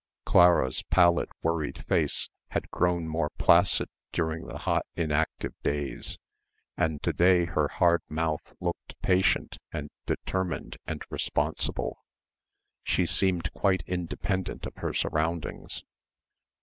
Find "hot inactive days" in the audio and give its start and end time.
4.57-6.17